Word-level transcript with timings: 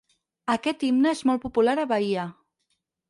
Aquest 0.53 0.85
himne 0.87 1.11
és 1.17 1.21
molt 1.31 1.43
popular 1.45 1.77
a 1.83 1.85
Bahia. 1.93 2.25